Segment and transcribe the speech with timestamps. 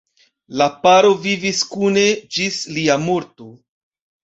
[0.61, 2.07] La paro vivis kune
[2.39, 3.53] ĝis lia morto.